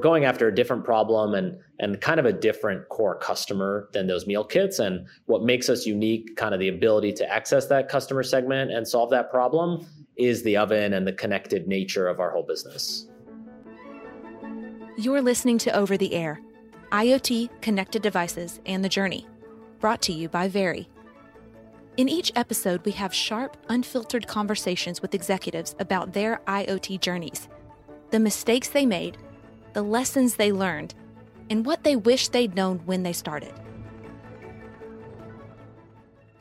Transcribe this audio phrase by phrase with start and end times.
[0.00, 4.26] going after a different problem and and kind of a different core customer than those
[4.26, 4.78] meal kits.
[4.78, 8.86] And what makes us unique, kind of the ability to access that customer segment and
[8.86, 9.86] solve that problem,
[10.16, 13.06] is the oven and the connected nature of our whole business.
[14.96, 16.40] You're listening to Over the Air,
[16.92, 19.26] IoT, connected devices, and the journey,
[19.78, 20.88] brought to you by Very.
[21.96, 27.48] In each episode, we have sharp, unfiltered conversations with executives about their IoT journeys,
[28.10, 29.16] the mistakes they made,
[29.72, 30.94] the lessons they learned,
[31.48, 33.52] and what they wish they'd known when they started.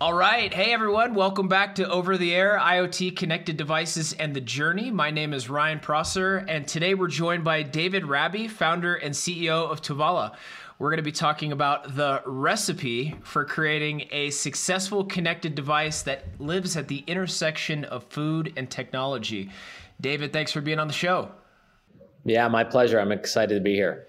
[0.01, 0.53] All right.
[0.53, 1.13] Hey, everyone.
[1.13, 4.91] Welcome back to Over the Air IoT Connected Devices and the Journey.
[4.91, 9.69] My name is Ryan Prosser, and today we're joined by David Rabie, founder and CEO
[9.69, 10.37] of Tovala.
[10.77, 16.23] We're going to be talking about the recipe for creating a successful connected device that
[16.39, 19.49] lives at the intersection of food and technology.
[19.99, 21.29] David, thanks for being on the show.
[22.29, 22.99] Yeah, my pleasure.
[22.99, 24.05] I'm excited to be here.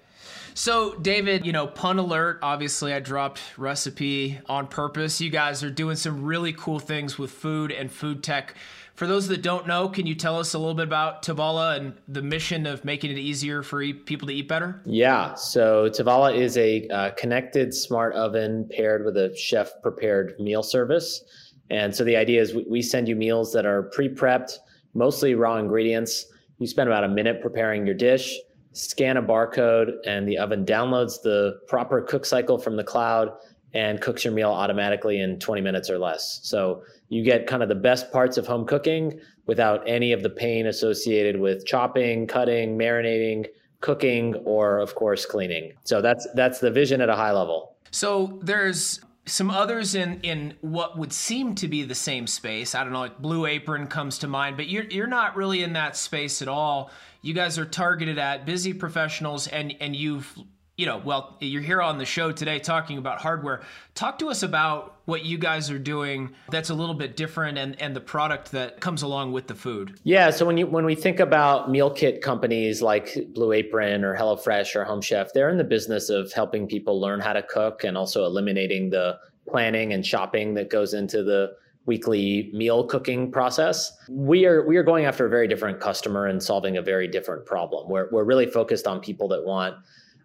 [0.53, 5.21] So, David, you know, pun alert, obviously, I dropped recipe on purpose.
[5.21, 8.55] You guys are doing some really cool things with food and food tech.
[8.93, 11.93] For those that don't know, can you tell us a little bit about Tovala and
[12.07, 14.81] the mission of making it easier for people to eat better?
[14.85, 15.33] Yeah.
[15.35, 21.23] So, Tovala is a uh, connected smart oven paired with a chef prepared meal service.
[21.69, 24.59] And so, the idea is we send you meals that are pre prepped,
[24.93, 26.25] mostly raw ingredients.
[26.61, 28.37] You spend about a minute preparing your dish
[28.73, 33.31] scan a barcode, and the oven downloads the proper cook cycle from the cloud
[33.73, 36.39] and cooks your meal automatically in 20 minutes or less.
[36.43, 40.29] So you get kind of the best parts of home cooking without any of the
[40.29, 43.47] pain associated with chopping, cutting, marinating,
[43.79, 45.73] cooking, or of course cleaning.
[45.83, 47.75] So that's that's the vision at a high level.
[47.91, 49.01] So there's
[49.31, 52.75] some others in in what would seem to be the same space.
[52.75, 55.73] I don't know, like Blue Apron comes to mind, but you're you're not really in
[55.73, 60.37] that space at all you guys are targeted at busy professionals and and you've
[60.77, 63.61] you know well you're here on the show today talking about hardware
[63.93, 67.79] talk to us about what you guys are doing that's a little bit different and
[67.81, 70.95] and the product that comes along with the food yeah so when you when we
[70.95, 75.57] think about meal kit companies like blue apron or hellofresh or home chef they're in
[75.57, 80.05] the business of helping people learn how to cook and also eliminating the planning and
[80.05, 81.53] shopping that goes into the
[81.87, 83.91] weekly meal cooking process.
[84.07, 87.45] We are we are going after a very different customer and solving a very different
[87.45, 87.89] problem.
[87.89, 89.75] We're we're really focused on people that want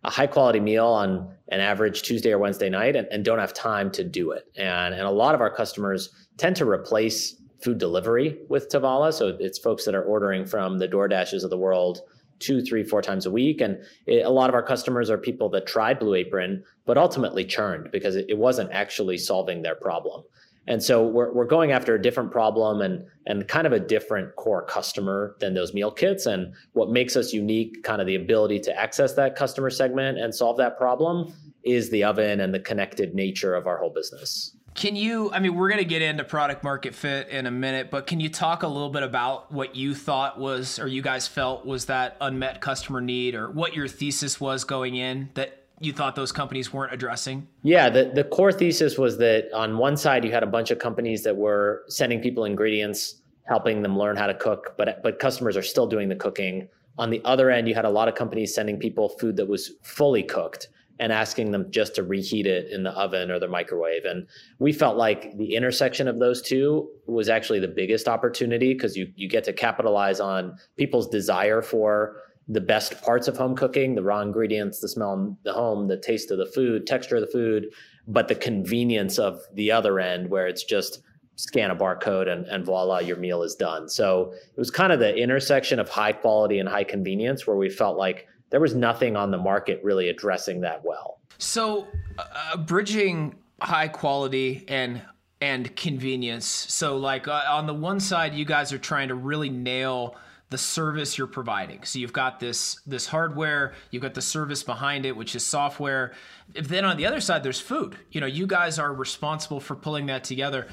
[0.04, 3.54] a high quality meal on an average Tuesday or Wednesday night and, and don't have
[3.54, 4.44] time to do it.
[4.56, 9.12] And and a lot of our customers tend to replace food delivery with Tovala.
[9.12, 12.00] So it's folks that are ordering from the DoorDashes of the world
[12.38, 13.60] two, three, four times a week.
[13.60, 17.44] And it, a lot of our customers are people that tried Blue Apron, but ultimately
[17.44, 20.22] churned because it, it wasn't actually solving their problem.
[20.68, 24.34] And so we're, we're going after a different problem and, and kind of a different
[24.36, 26.26] core customer than those meal kits.
[26.26, 30.34] And what makes us unique, kind of the ability to access that customer segment and
[30.34, 31.32] solve that problem,
[31.62, 34.56] is the oven and the connected nature of our whole business.
[34.74, 37.90] Can you, I mean, we're going to get into product market fit in a minute,
[37.90, 41.26] but can you talk a little bit about what you thought was, or you guys
[41.26, 45.92] felt was that unmet customer need, or what your thesis was going in that you
[45.92, 47.46] thought those companies weren't addressing?
[47.62, 50.78] Yeah, the, the core thesis was that on one side you had a bunch of
[50.78, 55.56] companies that were sending people ingredients, helping them learn how to cook, but but customers
[55.56, 56.68] are still doing the cooking.
[56.98, 59.72] On the other end, you had a lot of companies sending people food that was
[59.82, 64.06] fully cooked and asking them just to reheat it in the oven or the microwave.
[64.06, 64.26] And
[64.58, 69.12] we felt like the intersection of those two was actually the biggest opportunity because you
[69.14, 72.16] you get to capitalize on people's desire for
[72.48, 75.96] the best parts of home cooking the raw ingredients the smell in the home the
[75.96, 77.66] taste of the food texture of the food
[78.06, 81.02] but the convenience of the other end where it's just
[81.36, 83.88] scan a barcode and, and voila your meal is done.
[83.88, 87.68] So it was kind of the intersection of high quality and high convenience where we
[87.68, 91.20] felt like there was nothing on the market really addressing that well.
[91.38, 91.86] So
[92.18, 95.02] uh, bridging high quality and
[95.42, 96.46] and convenience.
[96.46, 100.16] So like uh, on the one side you guys are trying to really nail
[100.50, 101.82] the service you're providing.
[101.82, 106.12] So you've got this this hardware, you've got the service behind it, which is software.
[106.54, 107.96] If then on the other side, there's food.
[108.12, 110.68] You know, you guys are responsible for pulling that together.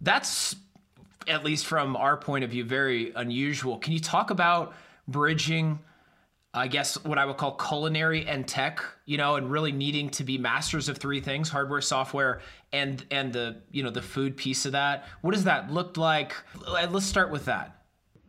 [0.00, 0.56] That's
[1.26, 3.78] at least from our point of view, very unusual.
[3.78, 4.74] Can you talk about
[5.08, 5.78] bridging?
[6.52, 10.22] I guess what I would call culinary and tech, you know, and really needing to
[10.22, 12.42] be masters of three things: hardware, software,
[12.72, 15.06] and and the you know the food piece of that.
[15.22, 16.34] What does that look like?
[16.68, 17.83] Let's start with that.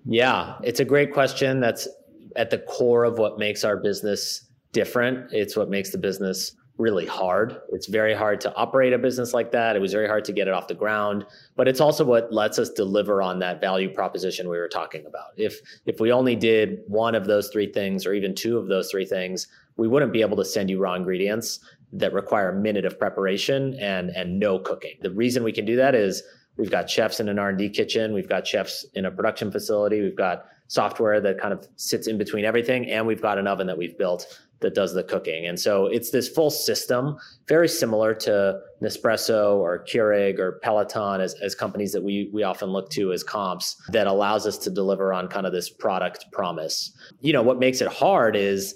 [0.05, 1.59] Yeah, it's a great question.
[1.59, 1.87] That's
[2.35, 5.31] at the core of what makes our business different.
[5.31, 7.57] It's what makes the business really hard.
[7.69, 9.75] It's very hard to operate a business like that.
[9.75, 11.25] It was very hard to get it off the ground,
[11.55, 15.29] but it's also what lets us deliver on that value proposition we were talking about.
[15.37, 18.91] If if we only did one of those three things or even two of those
[18.91, 19.47] three things,
[19.77, 21.59] we wouldn't be able to send you raw ingredients
[21.93, 24.95] that require a minute of preparation and and no cooking.
[25.01, 26.21] The reason we can do that is
[26.57, 30.15] we've got chefs in an R&D kitchen, we've got chefs in a production facility, we've
[30.15, 33.77] got software that kind of sits in between everything and we've got an oven that
[33.77, 35.45] we've built that does the cooking.
[35.45, 37.17] And so it's this full system,
[37.47, 42.69] very similar to Nespresso or Keurig or Peloton as, as companies that we, we often
[42.69, 46.91] look to as comps that allows us to deliver on kind of this product promise.
[47.21, 48.75] You know, what makes it hard is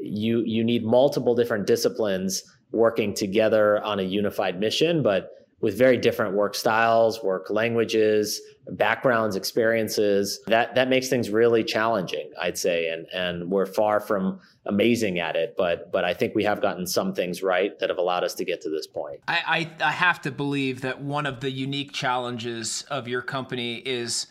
[0.00, 5.96] you you need multiple different disciplines working together on a unified mission, but with very
[5.96, 8.40] different work styles, work languages,
[8.70, 10.40] backgrounds, experiences.
[10.46, 15.36] That that makes things really challenging, I'd say, and and we're far from amazing at
[15.36, 15.54] it.
[15.56, 18.44] But but I think we have gotten some things right that have allowed us to
[18.44, 19.20] get to this point.
[19.26, 23.76] I, I, I have to believe that one of the unique challenges of your company
[23.76, 24.26] is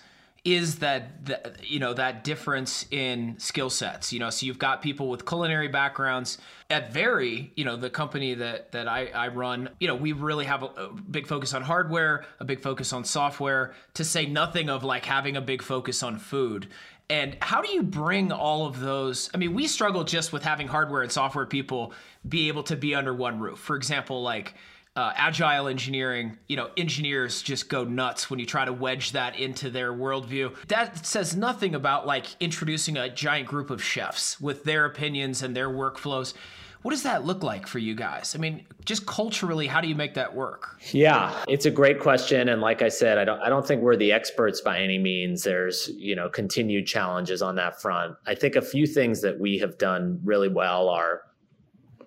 [0.47, 4.29] is that, that you know that difference in skill sets you know?
[4.29, 6.37] So you've got people with culinary backgrounds
[6.69, 9.69] at very you know the company that that I, I run.
[9.81, 13.03] You know we really have a, a, big focus on hardware a big focus on
[13.03, 16.69] software to say nothing of like having a big focus on food.
[17.09, 19.29] And how do you bring all of those?
[19.33, 21.91] I mean we struggle just with having hardware and software people
[22.27, 23.59] be able to be under one roof.
[23.59, 24.53] For example like
[24.97, 29.39] uh, agile engineering, you know, engineers just go nuts when you try to wedge that
[29.39, 30.53] into their worldview.
[30.69, 35.55] That says nothing about like introducing a giant group of chefs with their opinions and
[35.55, 36.33] their workflows.
[36.81, 38.33] What does that look like for you guys?
[38.33, 40.79] I mean, just culturally, how do you make that work?
[40.91, 43.97] Yeah, it's a great question, and like I said, I don't, I don't think we're
[43.97, 45.43] the experts by any means.
[45.43, 48.15] There's, you know, continued challenges on that front.
[48.25, 51.21] I think a few things that we have done really well are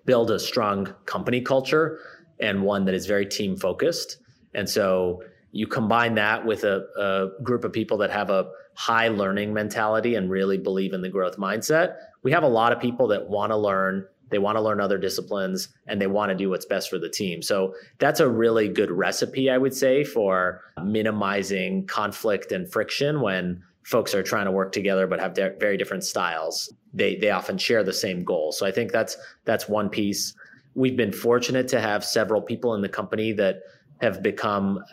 [0.05, 1.99] build a strong company culture
[2.41, 4.17] and one that is very team focused.
[4.53, 9.09] And so you combine that with a, a, group of people that have a high
[9.09, 11.95] learning mentality and really believe in the growth mindset.
[12.23, 14.97] We have a lot of people that want to learn, they want to learn other
[14.97, 17.41] disciplines, and they want to do what's best for the team.
[17.41, 23.61] So that's a really good recipe, I would say, for minimizing conflict and friction when
[23.83, 26.73] folks are trying to work together but have de- very different styles.
[26.93, 28.51] They they often share the same goal.
[28.51, 30.33] So I think that's that's one piece
[30.75, 33.61] we've been fortunate to have several people in the company that
[34.01, 34.83] have become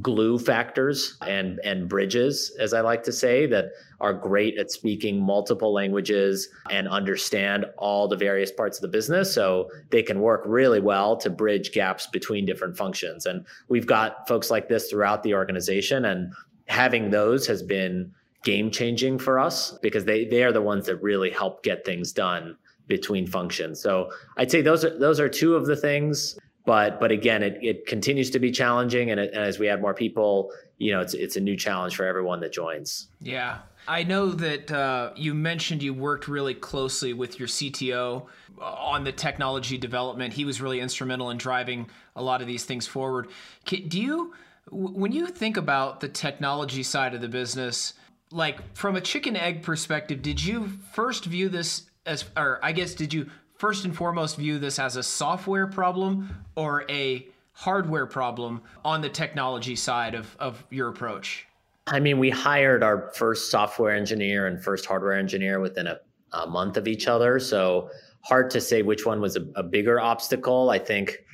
[0.00, 5.20] glue factors and and bridges as i like to say that are great at speaking
[5.20, 9.32] multiple languages and understand all the various parts of the business.
[9.32, 13.26] So they can work really well to bridge gaps between different functions.
[13.26, 16.32] And we've got folks like this throughout the organization and
[16.68, 18.12] having those has been
[18.42, 22.12] game changing for us because they they are the ones that really help get things
[22.12, 22.56] done
[22.86, 23.80] between functions.
[23.80, 26.38] So I'd say those are those are two of the things.
[26.64, 29.80] But but again, it, it continues to be challenging, and, it, and as we add
[29.80, 33.06] more people, you know, it's it's a new challenge for everyone that joins.
[33.20, 38.26] Yeah, I know that uh, you mentioned you worked really closely with your CTO
[38.60, 40.34] on the technology development.
[40.34, 43.28] He was really instrumental in driving a lot of these things forward.
[43.64, 44.34] Do you,
[44.70, 47.94] when you think about the technology side of the business,
[48.30, 52.94] like from a chicken egg perspective, did you first view this as or I guess
[52.94, 58.62] did you first and foremost view this as a software problem or a hardware problem
[58.84, 61.46] on the technology side of, of your approach?
[61.86, 65.98] I mean, we hired our first software engineer and first hardware engineer within a,
[66.32, 67.38] a month of each other.
[67.38, 67.90] So
[68.22, 70.68] hard to say which one was a, a bigger obstacle.
[70.68, 71.24] I think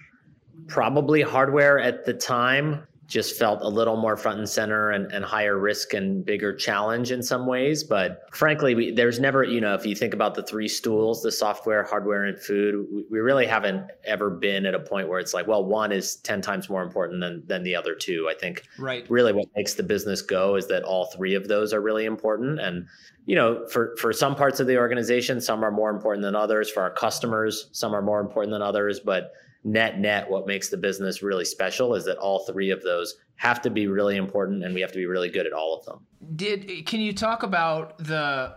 [0.69, 5.25] probably hardware at the time just felt a little more front and center and, and
[5.25, 7.83] higher risk and bigger challenge in some ways.
[7.83, 11.33] But frankly, we, there's never, you know, if you think about the three stools, the
[11.33, 15.35] software, hardware, and food, we, we really haven't ever been at a point where it's
[15.35, 18.29] like, well, one is 10 times more important than, than the other two.
[18.31, 19.05] I think right.
[19.11, 22.61] really what makes the business go is that all three of those are really important.
[22.61, 22.87] And,
[23.27, 26.71] you know, for, for some parts of the organization, some are more important than others.
[26.71, 29.01] For our customers, some are more important than others.
[29.01, 29.33] But
[29.65, 33.63] net net what makes the business really special is that all three of those have
[33.63, 36.07] to be really important and we have to be really good at all of them.
[36.37, 38.57] Did can you talk about the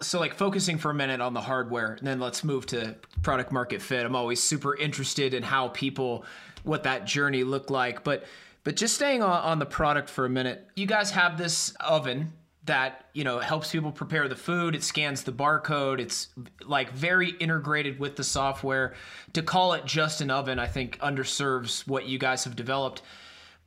[0.00, 3.52] so like focusing for a minute on the hardware and then let's move to product
[3.52, 4.06] market fit.
[4.06, 6.24] I'm always super interested in how people
[6.62, 8.24] what that journey looked like but
[8.62, 12.32] but just staying on, on the product for a minute you guys have this oven
[12.66, 16.28] that you know helps people prepare the food it scans the barcode it's
[16.66, 18.94] like very integrated with the software.
[19.34, 23.02] To call it just an oven i think underserves what you guys have developed.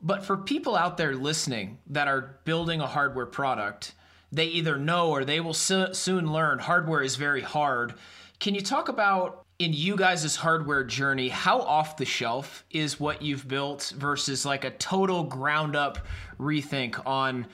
[0.01, 3.93] But for people out there listening that are building a hardware product
[4.31, 7.93] they either know or they will so- soon learn hardware is very hard.
[8.39, 13.21] Can you talk about in you guys' hardware journey how off the shelf is what
[13.21, 15.99] you've built versus like a total ground up
[16.39, 17.47] rethink on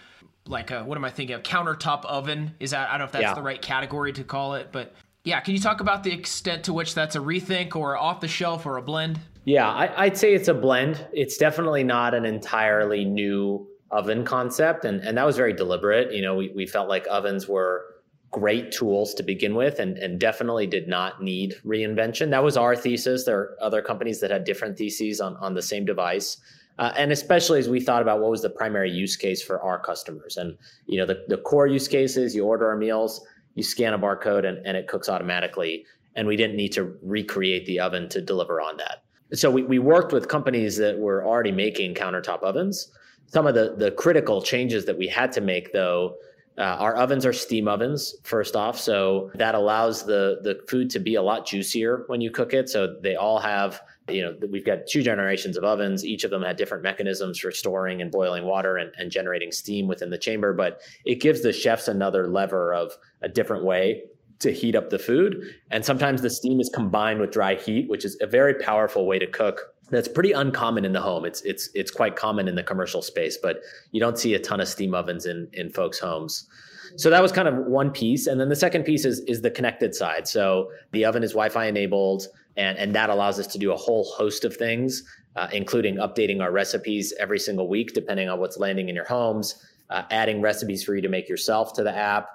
[0.47, 1.35] like a what am I thinking?
[1.35, 3.33] A countertop oven is that I don't know if that's yeah.
[3.33, 6.73] the right category to call it, but Yeah, can you talk about the extent to
[6.73, 9.19] which that's a rethink or off the shelf or a blend?
[9.45, 11.05] Yeah, I, would say it's a blend.
[11.11, 16.13] It's definitely not an entirely new oven concept, and and that was very deliberate.
[16.13, 17.85] You know, we we felt like ovens were
[18.33, 22.31] great tools to begin with and, and definitely did not need reinvention.
[22.31, 23.25] That was our thesis.
[23.25, 26.37] There are other companies that had different theses on, on the same device.
[26.79, 29.79] Uh, and especially as we thought about what was the primary use case for our
[29.79, 30.37] customers.
[30.37, 33.99] And, you know, the, the core use cases, you order our meals, you scan a
[33.99, 35.85] barcode and, and it cooks automatically.
[36.15, 39.03] And we didn't need to recreate the oven to deliver on that.
[39.33, 42.91] So we, we worked with companies that were already making countertop ovens.
[43.27, 46.15] Some of the, the critical changes that we had to make, though,
[46.57, 48.79] uh, our ovens are steam ovens, first off.
[48.79, 52.69] So that allows the, the food to be a lot juicier when you cook it.
[52.69, 56.05] So they all have, you know, we've got two generations of ovens.
[56.05, 59.87] Each of them had different mechanisms for storing and boiling water and, and generating steam
[59.87, 60.53] within the chamber.
[60.53, 64.03] But it gives the chefs another lever of a different way
[64.39, 65.55] to heat up the food.
[65.71, 69.17] And sometimes the steam is combined with dry heat, which is a very powerful way
[69.17, 71.25] to cook that's pretty uncommon in the home.
[71.25, 74.59] It's it's it's quite common in the commercial space, but you don't see a ton
[74.59, 76.47] of steam ovens in in folks' homes.
[76.95, 79.51] So that was kind of one piece, and then the second piece is is the
[79.51, 80.27] connected side.
[80.27, 84.03] So the oven is Wi-Fi enabled, and and that allows us to do a whole
[84.03, 85.03] host of things,
[85.35, 89.65] uh, including updating our recipes every single week, depending on what's landing in your homes,
[89.89, 92.29] uh, adding recipes for you to make yourself to the app,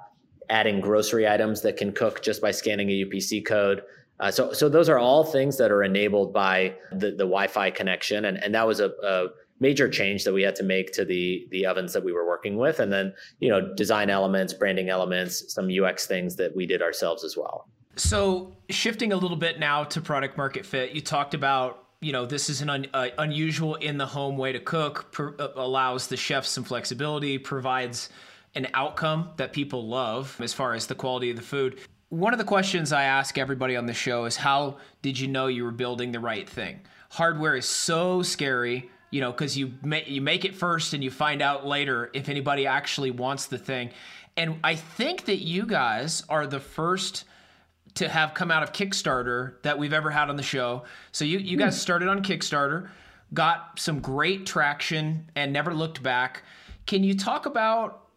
[0.51, 3.83] adding grocery items that can cook just by scanning a UPC code.
[4.21, 8.25] Uh, so, so those are all things that are enabled by the, the Wi-Fi connection,
[8.25, 9.29] and and that was a, a
[9.61, 12.57] major change that we had to make to the the ovens that we were working
[12.57, 16.83] with, and then you know design elements, branding elements, some UX things that we did
[16.83, 17.69] ourselves as well.
[17.95, 22.27] So, shifting a little bit now to product market fit, you talked about you know
[22.27, 26.17] this is an un, uh, unusual in the home way to cook, uh, allows the
[26.17, 28.11] chef some flexibility, provides
[28.57, 31.79] an outcome that people love as far as the quality of the food
[32.11, 35.47] one of the questions I ask everybody on the show is how did you know
[35.47, 36.81] you were building the right thing?
[37.11, 41.11] Hardware is so scary, you know, because you make you make it first and you
[41.11, 43.91] find out later if anybody actually wants the thing.
[44.37, 47.25] And I think that you guys are the first
[47.95, 50.85] to have come out of Kickstarter that we've ever had on the show.
[51.13, 51.81] So you you guys hmm.
[51.81, 52.89] started on Kickstarter,
[53.35, 56.43] got some great traction, and never looked back.
[56.87, 58.08] Can you talk about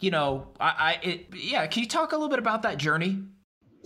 [0.00, 3.22] you know, I, I it, yeah, can you talk a little bit about that journey?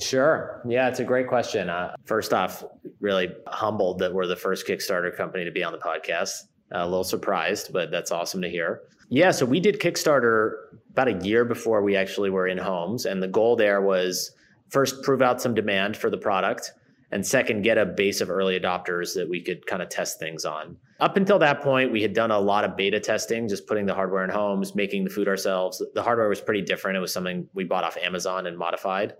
[0.00, 0.60] Sure.
[0.66, 1.68] Yeah, it's a great question.
[1.68, 2.64] Uh, first off,
[3.00, 6.44] really humbled that we're the first Kickstarter company to be on the podcast.
[6.74, 8.80] Uh, a little surprised, but that's awesome to hear.
[9.08, 10.52] Yeah, so we did Kickstarter
[10.90, 13.04] about a year before we actually were in homes.
[13.04, 14.32] And the goal there was
[14.70, 16.72] first, prove out some demand for the product.
[17.10, 20.44] And second, get a base of early adopters that we could kind of test things
[20.44, 20.76] on.
[21.00, 23.94] Up until that point, we had done a lot of beta testing, just putting the
[23.94, 25.82] hardware in homes, making the food ourselves.
[25.94, 26.96] The hardware was pretty different.
[26.96, 29.14] It was something we bought off Amazon and modified.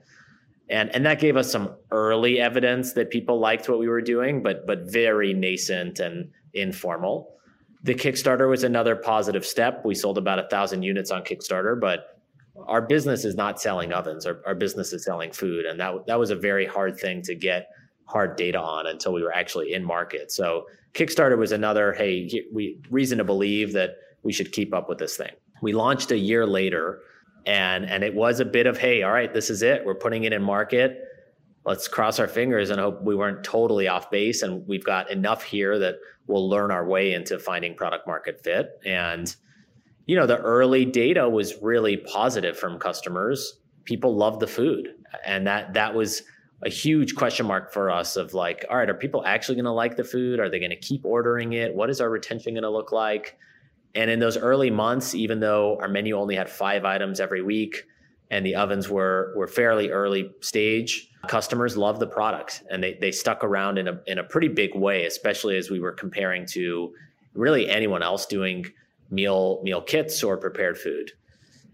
[0.68, 4.42] And, and that gave us some early evidence that people liked what we were doing,
[4.42, 7.34] but but very nascent and informal.
[7.82, 9.84] The Kickstarter was another positive step.
[9.84, 12.13] We sold about a thousand units on Kickstarter, but
[12.66, 14.26] our business is not selling ovens.
[14.26, 17.34] Our, our business is selling food, and that that was a very hard thing to
[17.34, 17.68] get
[18.06, 20.30] hard data on until we were actually in market.
[20.30, 24.98] So Kickstarter was another, hey, we reason to believe that we should keep up with
[24.98, 25.32] this thing.
[25.62, 27.00] We launched a year later
[27.46, 29.84] and and it was a bit of, hey, all right, this is it.
[29.84, 31.00] We're putting it in market.
[31.64, 35.42] Let's cross our fingers and hope we weren't totally off base and we've got enough
[35.42, 35.96] here that
[36.26, 38.80] we'll learn our way into finding product market fit.
[38.84, 39.34] And
[40.06, 43.58] you know, the early data was really positive from customers.
[43.84, 44.88] People love the food.
[45.24, 46.22] And that that was
[46.62, 49.70] a huge question mark for us of like, all right, are people actually going to
[49.72, 50.40] like the food?
[50.40, 51.74] Are they going to keep ordering it?
[51.74, 53.38] What is our retention going to look like?
[53.94, 57.84] And in those early months, even though our menu only had five items every week
[58.30, 63.12] and the ovens were were fairly early stage, customers loved the product and they they
[63.12, 66.92] stuck around in a in a pretty big way, especially as we were comparing to
[67.34, 68.64] really anyone else doing
[69.10, 71.12] meal meal kits or prepared food.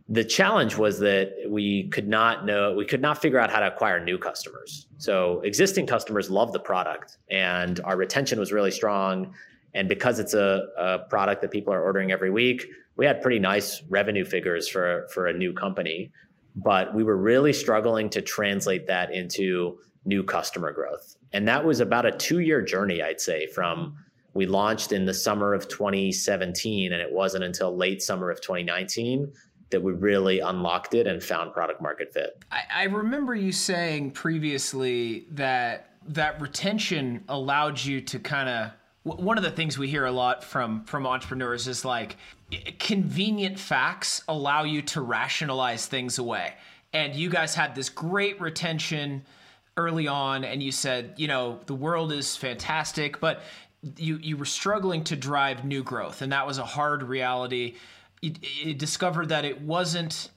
[0.09, 3.69] The challenge was that we could not know we could not figure out how to
[3.69, 4.89] acquire new customers.
[4.99, 9.35] So existing customers love the product and our retention was really strong.
[9.73, 13.39] And because it's a, a, product that people are ordering every week we had pretty
[13.39, 16.13] nice revenue figures for for a new company.
[16.55, 21.17] But we were really struggling to translate that into new customer growth.
[21.33, 23.97] And that was about a two year journey i'd say from
[24.35, 29.33] we launched in the summer of 2017 and it wasn't until late summer of 2019
[29.71, 32.43] that we really unlocked it and found product market fit.
[32.51, 38.73] I, I remember you saying previously that that retention allowed you to kind of
[39.03, 42.17] one of the things we hear a lot from from entrepreneurs is like
[42.79, 46.53] convenient facts allow you to rationalize things away
[46.93, 49.23] and you guys had this great retention
[49.77, 53.43] early on and you said, you know, the world is fantastic, but
[53.97, 57.77] you you were struggling to drive new growth and that was a hard reality.
[58.21, 60.31] You, you discovered that it wasn't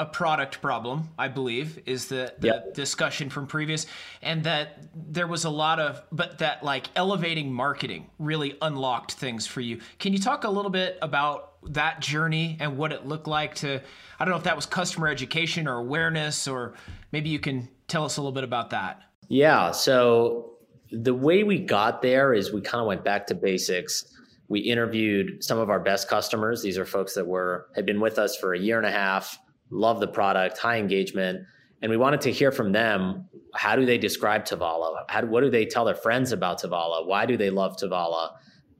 [0.00, 2.74] a product problem, I believe, is the, the yep.
[2.74, 3.84] discussion from previous,
[4.22, 9.46] and that there was a lot of, but that like elevating marketing really unlocked things
[9.46, 9.78] for you.
[9.98, 13.82] Can you talk a little bit about that journey and what it looked like to,
[14.18, 16.72] I don't know if that was customer education or awareness, or
[17.12, 19.02] maybe you can tell us a little bit about that.
[19.28, 19.70] Yeah.
[19.72, 20.54] So
[20.92, 24.04] the way we got there is we kind of went back to basics.
[24.48, 26.62] We interviewed some of our best customers.
[26.62, 29.38] These are folks that were had been with us for a year and a half
[29.70, 31.46] love the product, high engagement.
[31.82, 33.28] And we wanted to hear from them.
[33.54, 35.04] How do they describe Tovala?
[35.08, 37.06] How, what do they tell their friends about Tovala?
[37.06, 38.32] Why do they love Tovala?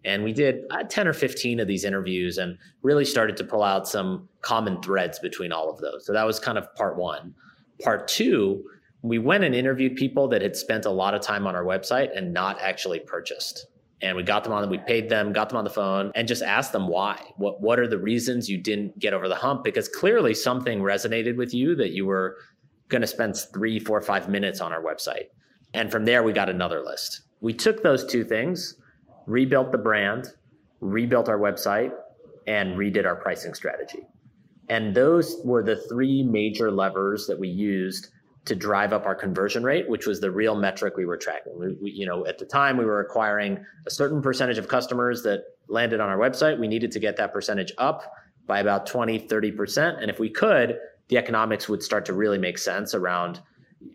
[0.05, 3.63] And we did uh, 10 or 15 of these interviews and really started to pull
[3.63, 6.07] out some common threads between all of those.
[6.07, 7.35] So that was kind of part one.
[7.83, 8.65] Part two,
[9.03, 12.17] we went and interviewed people that had spent a lot of time on our website
[12.17, 13.67] and not actually purchased.
[14.03, 16.43] And we got them on we paid them got them on the phone and just
[16.43, 17.21] asked them why.
[17.37, 19.63] What what are the reasons you didn't get over the hump?
[19.63, 22.39] Because clearly something resonated with you that you were
[22.89, 25.27] going to spend three four five minutes on our website.
[25.75, 27.23] And from there we got another list.
[27.41, 28.77] We took those two things
[29.27, 30.29] rebuilt the brand
[30.81, 31.93] rebuilt our website
[32.47, 34.07] and redid our pricing strategy.
[34.69, 38.09] And those were the three major levers that we used
[38.47, 41.59] to drive up our conversion rate, which was the real metric we were tracking.
[41.59, 45.23] We, we, you know, at the time we were acquiring a certain percentage of customers
[45.25, 46.59] that landed on our website.
[46.59, 48.13] We needed to get that percentage up
[48.47, 50.01] by about 20, 30%.
[50.01, 50.79] And if we could,
[51.09, 53.41] the economics would start to really make sense around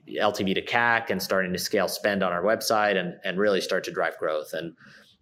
[0.09, 3.83] LTV to CAC and starting to scale spend on our website and, and really start
[3.85, 4.53] to drive growth.
[4.53, 4.73] And,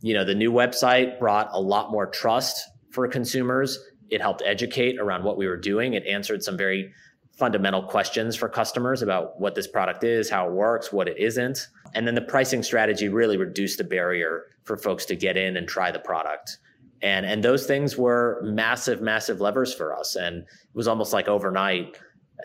[0.01, 3.79] you know, the new website brought a lot more trust for consumers.
[4.09, 5.93] It helped educate around what we were doing.
[5.93, 6.93] It answered some very
[7.37, 11.67] fundamental questions for customers about what this product is, how it works, what it isn't.
[11.95, 15.67] And then the pricing strategy really reduced the barrier for folks to get in and
[15.67, 16.57] try the product.
[17.01, 20.15] And, and those things were massive, massive levers for us.
[20.15, 21.99] And it was almost like overnight,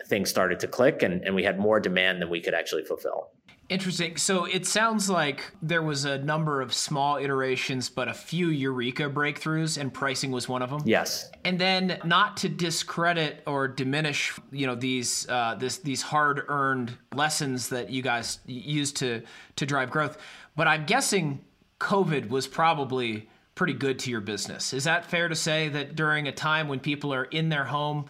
[0.07, 3.31] things started to click and, and we had more demand than we could actually fulfill.
[3.69, 4.17] Interesting.
[4.17, 9.03] So it sounds like there was a number of small iterations, but a few eureka
[9.03, 10.81] breakthroughs, and pricing was one of them.
[10.85, 11.29] Yes.
[11.45, 16.97] And then, not to discredit or diminish, you know, these uh, this these hard earned
[17.13, 19.21] lessons that you guys used to
[19.57, 20.17] to drive growth,
[20.55, 21.45] but I'm guessing
[21.79, 24.73] COVID was probably pretty good to your business.
[24.73, 28.05] Is that fair to say that during a time when people are in their home?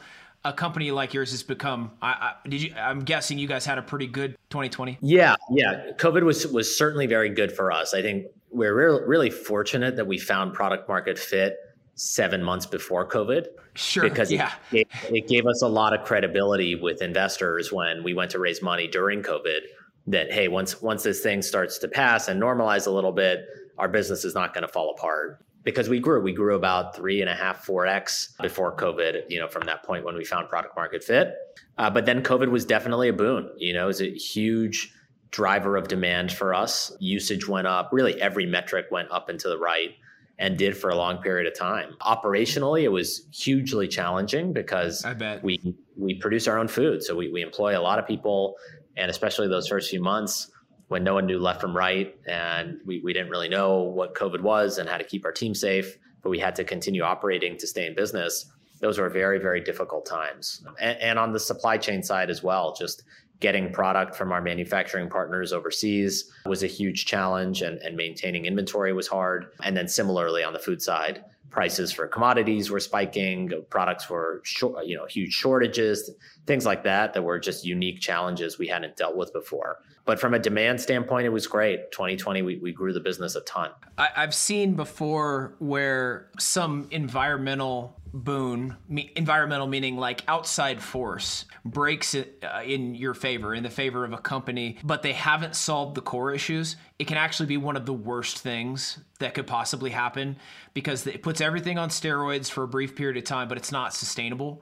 [0.45, 3.77] A company like yours has become I, I, did you i'm guessing you guys had
[3.77, 5.91] a pretty good 2020 yeah yeah.
[5.97, 7.93] Covid was was certainly very good for us.
[7.93, 11.57] I think we're re- really fortunate that we found product market fit
[11.95, 14.53] seven months before covid sure because yeah.
[14.71, 18.61] it, it gave us a lot of credibility with investors when we went to raise
[18.61, 19.59] money during covid
[20.07, 23.41] that hey once once this thing starts to pass and normalize a little bit
[23.77, 26.21] our business is not going to fall apart because we grew.
[26.21, 29.23] We grew about three and a half, four x before COVID.
[29.29, 31.33] You know, from that point when we found product market fit.
[31.77, 33.49] Uh, but then COVID was definitely a boon.
[33.57, 34.93] You know, it was a huge
[35.31, 36.91] driver of demand for us.
[36.99, 37.89] Usage went up.
[37.91, 39.91] Really, every metric went up and to the right,
[40.37, 41.95] and did for a long period of time.
[42.01, 47.15] Operationally, it was hugely challenging because I bet we we produce our own food, so
[47.15, 48.55] we we employ a lot of people,
[48.97, 50.51] and especially those first few months
[50.89, 54.41] when no one knew left from right and we, we didn't really know what COVID
[54.41, 57.67] was and how to keep our team safe, but we had to continue operating to
[57.67, 58.51] stay in business.
[58.81, 60.63] Those were very, very difficult times.
[60.81, 63.03] And, and on the supply chain side as well, just
[63.39, 68.91] getting product from our manufacturing partners overseas was a huge challenge and, and maintaining inventory
[68.91, 69.47] was hard.
[69.63, 74.85] And then similarly on the food side, prices for commodities were spiking, products were short,
[74.85, 76.11] you know, huge shortages,
[76.45, 79.79] things like that that were just unique challenges we hadn't dealt with before.
[80.05, 81.91] But from a demand standpoint, it was great.
[81.91, 83.71] 2020, we, we grew the business a ton.
[83.97, 92.15] I, I've seen before where some environmental boon me, environmental meaning like outside force breaks
[92.15, 95.95] it uh, in your favor in the favor of a company but they haven't solved
[95.95, 99.89] the core issues it can actually be one of the worst things that could possibly
[99.89, 100.37] happen
[100.73, 103.93] because it puts everything on steroids for a brief period of time but it's not
[103.93, 104.61] sustainable.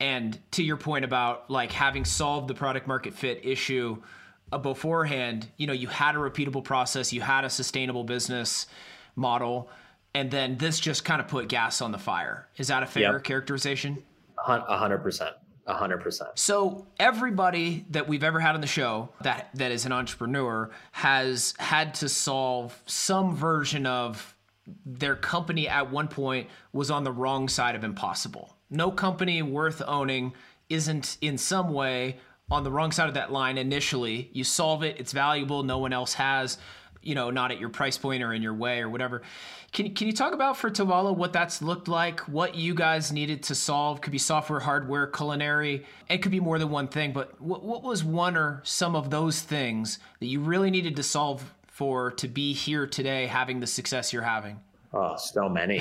[0.00, 4.02] And to your point about like having solved the product market fit issue
[4.50, 8.66] uh, beforehand you know you had a repeatable process you had a sustainable business
[9.16, 9.70] model
[10.14, 12.48] and then this just kind of put gas on the fire.
[12.56, 13.24] Is that a fair yep.
[13.24, 14.02] characterization?
[14.46, 15.34] A hundred percent.
[15.66, 16.30] A hundred percent.
[16.34, 21.54] So everybody that we've ever had on the show that that is an entrepreneur has
[21.58, 24.36] had to solve some version of
[24.84, 28.56] their company at one point was on the wrong side of impossible.
[28.70, 30.32] No company worth owning
[30.68, 32.18] isn't in some way
[32.50, 34.30] on the wrong side of that line initially.
[34.32, 36.58] You solve it, it's valuable, no one else has,
[37.02, 39.22] you know, not at your price point or in your way or whatever.
[39.72, 43.42] Can, can you talk about for Tovala what that's looked like, what you guys needed
[43.44, 44.00] to solve?
[44.00, 45.84] Could be software, hardware, culinary.
[46.08, 49.10] It could be more than one thing, but what, what was one or some of
[49.10, 53.66] those things that you really needed to solve for to be here today having the
[53.66, 54.60] success you're having?
[54.92, 55.80] Oh, so many.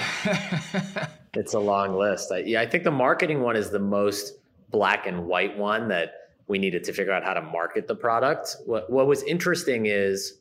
[1.34, 2.32] it's a long list.
[2.32, 4.38] I, yeah, I think the marketing one is the most
[4.70, 8.56] black and white one that we needed to figure out how to market the product.
[8.66, 10.40] What, what was interesting is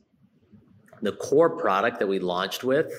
[1.02, 2.92] the core product that we launched with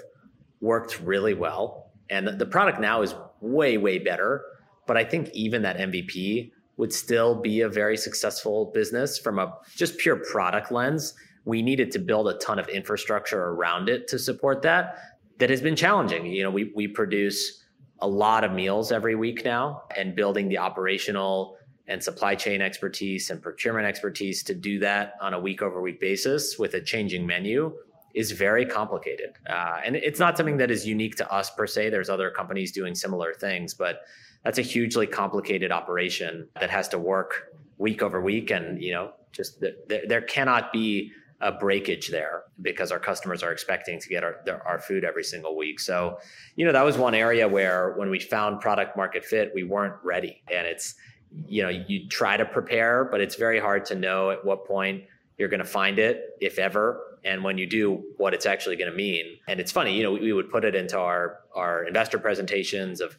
[0.60, 1.92] worked really well.
[2.10, 4.44] And the product now is way, way better.
[4.88, 9.58] But I think even that MVP would still be a very successful business from a
[9.76, 11.14] just pure product lens.
[11.46, 14.98] We needed to build a ton of infrastructure around it to support that
[15.42, 16.28] that has been challenging.
[16.28, 17.64] You know, we we produce
[18.00, 23.30] a lot of meals every week now, and building the operational and supply chain expertise
[23.30, 27.26] and procurement expertise to do that on a week over week basis with a changing
[27.26, 27.74] menu
[28.14, 29.38] is very complicated.
[29.50, 31.90] Uh, and it's not something that is unique to us per se.
[31.90, 34.02] There's other companies doing similar things, but
[34.44, 38.52] that's a hugely complicated operation that has to work week over week.
[38.52, 43.52] And, you know, just there, there cannot be a breakage there because our customers are
[43.52, 45.80] expecting to get our, their, our food every single week.
[45.80, 46.20] So,
[46.56, 49.96] you know, that was one area where when we found product market fit, we weren't
[50.04, 50.44] ready.
[50.52, 50.96] And it's,
[51.48, 55.04] you know, you try to prepare, but it's very hard to know at what point
[55.42, 57.18] you're going to find it, if ever.
[57.26, 59.26] And when you do, what it's actually going to mean.
[59.48, 63.02] And it's funny, you know, we, we would put it into our our investor presentations
[63.02, 63.18] of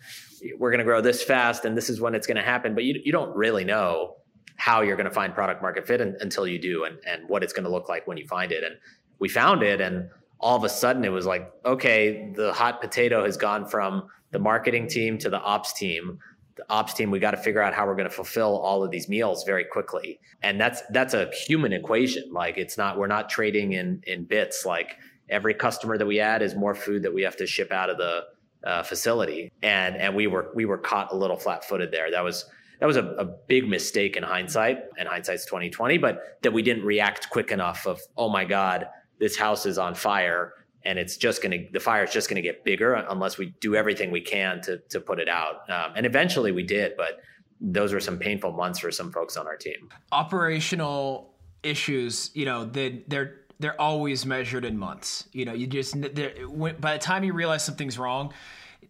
[0.56, 2.84] we're going to grow this fast and this is when it's going to happen, but
[2.84, 4.16] you you don't really know
[4.56, 7.52] how you're going to find product market fit until you do and, and what it's
[7.52, 8.62] going to look like when you find it.
[8.62, 8.76] And
[9.18, 10.08] we found it and
[10.38, 14.38] all of a sudden it was like, okay, the hot potato has gone from the
[14.38, 16.18] marketing team to the ops team.
[16.56, 18.90] The ops team, we got to figure out how we're going to fulfill all of
[18.90, 20.20] these meals very quickly.
[20.42, 22.30] And that's that's a human equation.
[22.32, 24.66] Like it's not we're not trading in in bits.
[24.66, 27.88] Like every customer that we add is more food that we have to ship out
[27.88, 28.24] of the
[28.64, 29.50] uh, facility.
[29.62, 32.10] And and we were we were caught a little flat footed there.
[32.10, 32.44] That was
[32.80, 35.98] that was a, a big mistake in hindsight, and hindsight's twenty twenty.
[35.98, 37.86] But that we didn't react quick enough.
[37.86, 38.86] Of oh my god,
[39.20, 40.52] this house is on fire,
[40.84, 43.54] and it's just going to the fire is just going to get bigger unless we
[43.60, 45.68] do everything we can to to put it out.
[45.70, 47.20] Um, and eventually we did, but
[47.60, 49.88] those were some painful months for some folks on our team.
[50.10, 55.28] Operational issues, you know, they, they're they're always measured in months.
[55.32, 58.32] You know, you just by the time you realize something's wrong,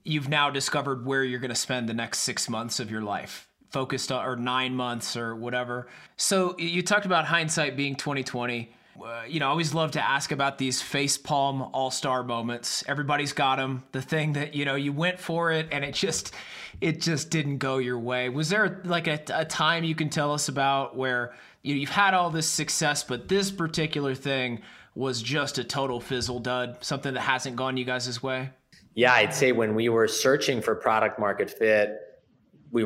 [0.03, 3.49] you've now discovered where you're going to spend the next six months of your life
[3.71, 5.89] focused on, or nine months or whatever.
[6.17, 8.75] So you talked about hindsight being 2020.
[9.01, 12.85] Uh, you know, I always love to ask about these face palm all star moments.
[12.87, 13.85] Everybody's got them.
[13.93, 16.35] The thing that you know you went for it and it just
[16.81, 18.29] it just didn't go your way.
[18.29, 21.91] Was there like a, a time you can tell us about where you know, you've
[21.91, 24.61] had all this success, but this particular thing
[24.95, 28.51] was just a total fizzle dud, something that hasn't gone you guys' way?
[28.95, 32.02] Yeah, I'd say when we were searching for product market fit